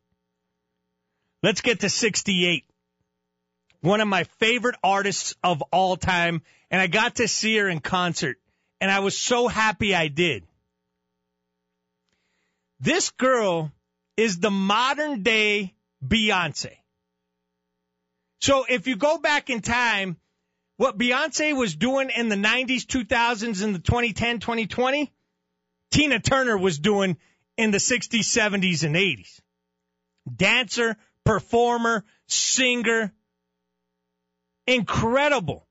[1.43, 2.65] Let's get to 68.
[3.83, 6.41] One of my favorite artists of all time.
[6.71, 8.39] And I got to see her in concert
[8.81, 10.43] and I was so happy I did.
[12.81, 13.71] This girl
[14.17, 16.79] is the modern day Beyonce.
[18.41, 20.17] So if you go back in time,
[20.77, 25.13] what Beyonce was doing in the 90s, 2000s, and the 2010, 2020,
[25.91, 27.17] Tina Turner was doing
[27.57, 29.41] in the 60s, 70s, and 80s.
[30.35, 33.13] Dancer, performer, singer,
[34.67, 35.67] incredible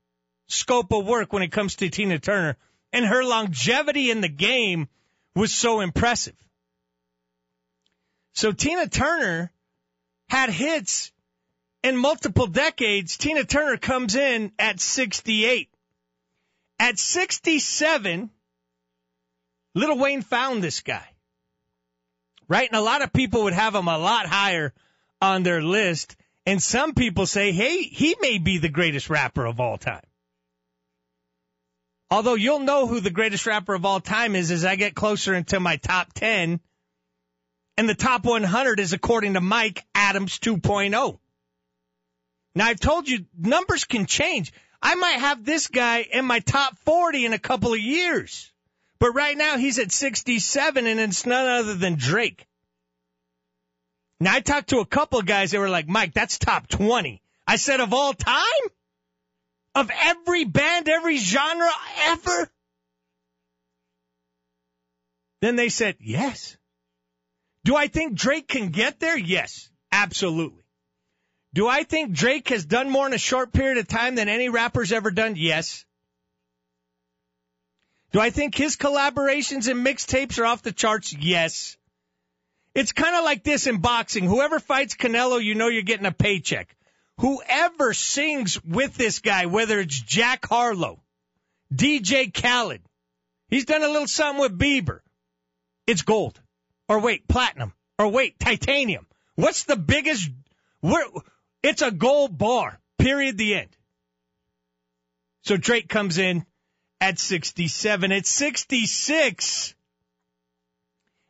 [0.46, 2.56] scope of work when it comes to Tina Turner.
[2.92, 4.88] And her longevity in the game
[5.34, 6.36] was so impressive.
[8.34, 9.52] So Tina Turner
[10.28, 11.12] had hits
[11.84, 15.68] in multiple decades, Tina Turner comes in at 68.
[16.78, 18.30] At 67,
[19.74, 21.06] Lil Wayne found this guy.
[22.48, 22.68] Right?
[22.68, 24.72] And a lot of people would have him a lot higher
[25.20, 26.16] on their list.
[26.46, 30.02] And some people say, hey, he may be the greatest rapper of all time.
[32.10, 35.34] Although you'll know who the greatest rapper of all time is as I get closer
[35.34, 36.60] into my top 10.
[37.76, 41.18] And the top 100 is according to Mike Adams 2.0.
[42.54, 44.52] Now I've told you numbers can change.
[44.80, 48.52] I might have this guy in my top 40 in a couple of years.
[48.98, 52.46] But right now he's at 67 and it's none other than Drake.
[54.20, 57.20] Now I talked to a couple of guys that were like, Mike, that's top 20.
[57.46, 58.42] I said of all time?
[59.74, 61.70] Of every band, every genre
[62.06, 62.50] ever?
[65.40, 66.56] Then they said, yes.
[67.64, 69.18] Do I think Drake can get there?
[69.18, 70.63] Yes, absolutely.
[71.54, 74.48] Do I think Drake has done more in a short period of time than any
[74.48, 75.34] rapper's ever done?
[75.36, 75.84] Yes.
[78.10, 81.12] Do I think his collaborations and mixtapes are off the charts?
[81.12, 81.76] Yes.
[82.74, 84.24] It's kind of like this in boxing.
[84.24, 86.74] Whoever fights Canelo, you know you're getting a paycheck.
[87.18, 91.00] Whoever sings with this guy, whether it's Jack Harlow,
[91.72, 92.82] DJ Khaled,
[93.48, 95.00] he's done a little something with Bieber.
[95.86, 96.40] It's gold.
[96.88, 97.72] Or wait, platinum.
[97.96, 99.06] Or wait, titanium.
[99.36, 100.28] What's the biggest,
[100.80, 101.04] where,
[101.64, 102.78] it's a gold bar.
[102.98, 103.38] Period.
[103.38, 103.76] The end.
[105.42, 106.44] So Drake comes in
[107.00, 108.12] at 67.
[108.12, 109.74] At 66,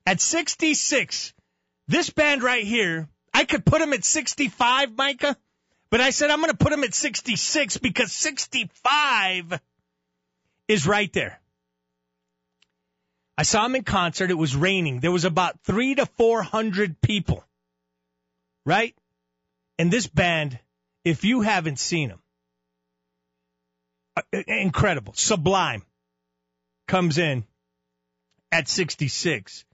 [0.06, 1.34] at 66,
[1.88, 5.36] this band right here, I could put him at 65, Micah,
[5.90, 9.60] but I said I'm going to put him at 66 because 65
[10.68, 11.40] is right there.
[13.36, 14.30] I saw him in concert.
[14.30, 15.00] It was raining.
[15.00, 17.44] There was about three to 400 people,
[18.64, 18.94] right?
[19.78, 20.58] And this band,
[21.04, 22.22] if you haven't seen them,
[24.16, 25.82] uh, incredible, sublime,
[26.86, 27.44] comes in
[28.52, 29.64] at 66.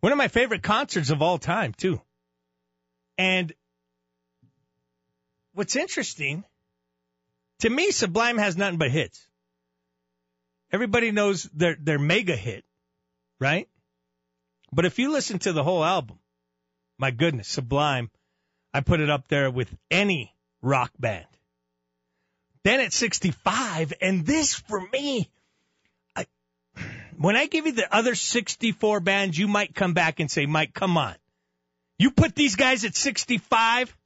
[0.00, 2.00] One of my favorite concerts of all time, too.
[3.18, 3.52] And
[5.52, 6.44] what's interesting,
[7.60, 9.24] to me, Sublime has nothing but hits.
[10.72, 12.64] Everybody knows their, their mega hit,
[13.40, 13.68] right?
[14.72, 16.18] But if you listen to the whole album,
[16.98, 18.10] my goodness, Sublime
[18.76, 21.24] I put it up there with any rock band.
[22.62, 25.30] Then at 65, and this for me,
[26.14, 26.26] I,
[27.16, 30.74] when I give you the other 64 bands, you might come back and say, Mike,
[30.74, 31.14] come on.
[31.98, 33.96] You put these guys at 65?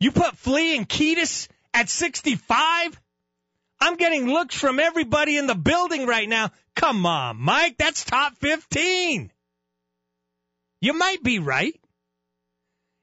[0.00, 2.98] You put Flea and Kiedis at 65?
[3.82, 6.52] I'm getting looks from everybody in the building right now.
[6.74, 9.30] Come on, Mike, that's top 15.
[10.80, 11.78] You might be right.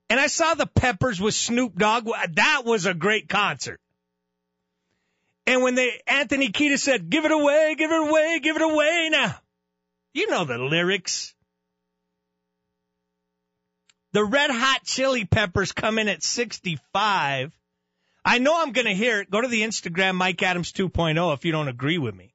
[0.09, 2.07] And I saw the Peppers with Snoop Dogg.
[2.33, 3.79] That was a great concert.
[5.47, 9.09] And when they, Anthony Kiedis said, give it away, give it away, give it away
[9.11, 9.35] now.
[10.13, 11.33] You know the lyrics.
[14.13, 17.51] The red hot chili peppers come in at 65.
[18.23, 19.29] I know I'm going to hear it.
[19.29, 22.33] Go to the Instagram, Mike Adams 2.0, if you don't agree with me.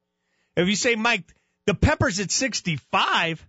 [0.57, 1.25] If you say, Mike,
[1.67, 3.45] the peppers at 65,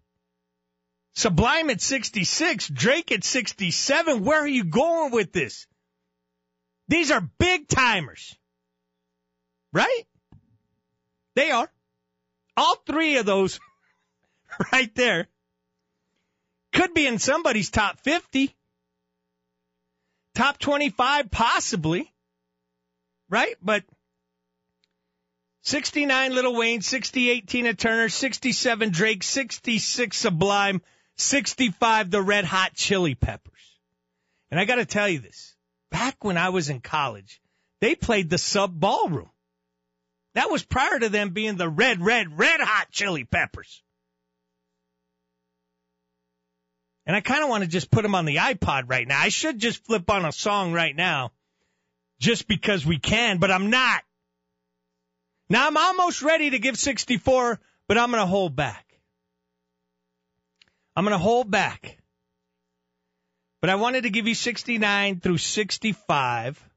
[1.13, 5.67] Sublime at 66, Drake at 67, where are you going with this?
[6.87, 8.35] These are big timers.
[9.73, 10.03] Right?
[11.35, 11.71] They are.
[12.57, 13.59] All three of those
[14.73, 15.27] right there
[16.73, 18.55] could be in somebody's top 50,
[20.35, 22.11] top 25, possibly.
[23.29, 23.55] Right?
[23.61, 23.83] But
[25.63, 30.81] 69 Lil Wayne, 68 Tina Turner, 67 Drake, 66 Sublime,
[31.21, 33.51] 65 the Red Hot Chili Peppers.
[34.49, 35.55] And I got to tell you this.
[35.89, 37.41] Back when I was in college,
[37.79, 39.29] they played the sub ballroom.
[40.35, 43.83] That was prior to them being the red, red, red hot chili peppers.
[47.05, 49.19] And I kind of want to just put them on the iPod right now.
[49.19, 51.31] I should just flip on a song right now
[52.19, 54.03] just because we can, but I'm not.
[55.49, 58.85] Now I'm almost ready to give 64, but I'm going to hold back.
[60.95, 61.97] I'm going to hold back.
[63.61, 66.69] But I wanted to give you 69 through 65.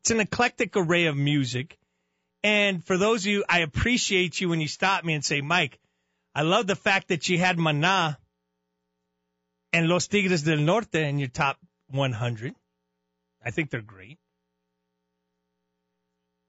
[0.00, 1.78] It's an eclectic array of music.
[2.44, 5.78] And for those of you, I appreciate you when you stop me and say, Mike,
[6.34, 8.16] I love the fact that you had Maná
[9.72, 11.58] and Los Tigres del Norte in your top
[11.90, 12.54] 100.
[13.44, 14.18] I think they're great.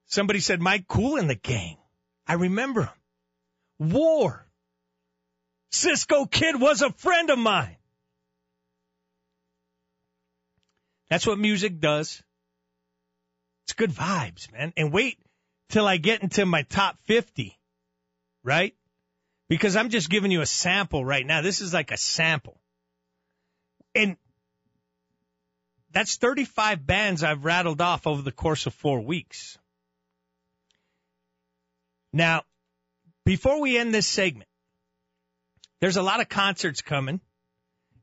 [0.06, 1.76] Somebody said Mike Kool and the gang.
[2.26, 3.90] I remember him.
[3.90, 4.46] War.
[5.70, 7.76] Cisco Kid was a friend of mine.
[11.08, 12.22] That's what music does.
[13.64, 14.72] It's good vibes, man.
[14.76, 15.18] And wait
[15.68, 17.56] till I get into my top 50,
[18.42, 18.74] right?
[19.48, 21.40] Because I'm just giving you a sample right now.
[21.42, 22.60] This is like a sample.
[23.94, 24.16] And
[25.92, 29.58] that's 35 bands I've rattled off over the course of four weeks.
[32.12, 32.42] Now,
[33.24, 34.49] before we end this segment,
[35.80, 37.20] there's a lot of concerts coming,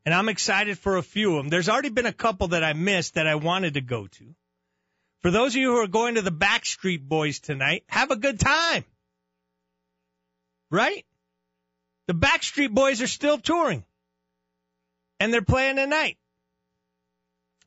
[0.05, 1.49] and I'm excited for a few of them.
[1.49, 4.35] There's already been a couple that I missed that I wanted to go to.
[5.21, 8.39] For those of you who are going to the Backstreet Boys tonight, have a good
[8.39, 8.83] time.
[10.69, 11.05] Right?
[12.07, 13.83] The Backstreet Boys are still touring.
[15.19, 16.17] And they're playing tonight.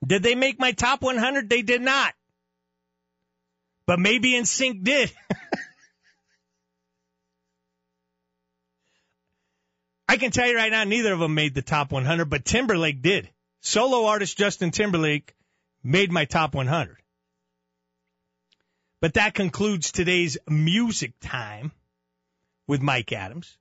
[0.07, 1.51] Did they make my top 100?
[1.51, 2.15] They did not.
[3.87, 5.13] But maybe NSYNC did.
[10.11, 13.01] I can tell you right now, neither of them made the top 100, but Timberlake
[13.01, 13.31] did.
[13.61, 15.37] Solo artist Justin Timberlake
[15.85, 16.97] made my top 100.
[19.01, 21.71] But that concludes today's music time
[22.67, 23.57] with Mike Adams.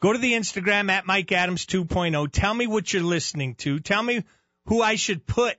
[0.00, 2.32] Go to the Instagram at Mike Adams 2.0.
[2.32, 3.78] Tell me what you're listening to.
[3.78, 4.24] Tell me
[4.64, 5.58] who I should put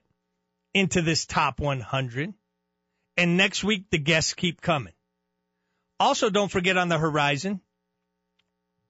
[0.74, 2.34] into this top 100.
[3.16, 4.94] And next week, the guests keep coming.
[6.00, 7.62] Also, don't forget on the horizon,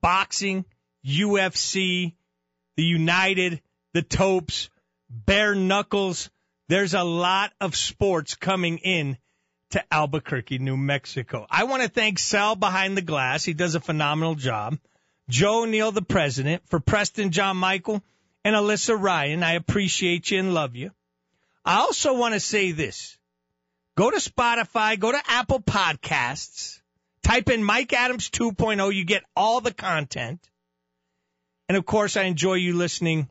[0.01, 0.63] boxing,
[1.05, 2.15] UFC,
[2.75, 3.61] the United,
[3.93, 4.69] the Topes,
[5.09, 6.29] bare knuckles.
[6.67, 9.17] There's a lot of sports coming in
[9.71, 11.45] to Albuquerque, New Mexico.
[11.49, 13.43] I want to thank Sal behind the glass.
[13.43, 14.77] He does a phenomenal job.
[15.29, 18.03] Joe Neal, the president, for Preston John Michael
[18.43, 19.43] and Alyssa Ryan.
[19.43, 20.91] I appreciate you and love you.
[21.63, 23.17] I also want to say this.
[23.97, 26.81] Go to Spotify, go to Apple Podcasts,
[27.23, 28.93] type in Mike Adams 2.0.
[28.93, 30.47] You get all the content.
[31.67, 33.27] And of course, I enjoy you listening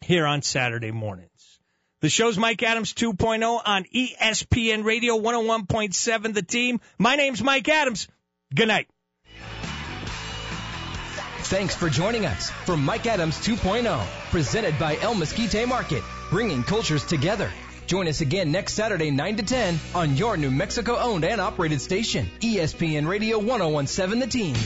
[0.00, 1.30] here on Saturday mornings.
[2.02, 6.80] The show's Mike Adams 2.0 on ESPN Radio 101.7 The Team.
[6.98, 8.08] My name's Mike Adams.
[8.54, 8.88] Good night.
[11.44, 17.04] Thanks for joining us for Mike Adams 2.0, presented by El Mesquite Market, bringing cultures
[17.04, 17.50] together.
[17.86, 21.80] Join us again next Saturday, 9 to 10, on your New Mexico owned and operated
[21.80, 24.56] station, ESPN Radio 1017 The Team.